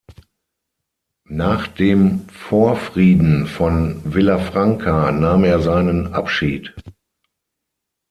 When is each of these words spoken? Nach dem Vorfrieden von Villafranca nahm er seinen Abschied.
Nach 1.29 1.67
dem 1.67 2.27
Vorfrieden 2.29 3.45
von 3.45 4.01
Villafranca 4.11 5.11
nahm 5.11 5.43
er 5.43 5.61
seinen 5.61 6.11
Abschied. 6.15 6.73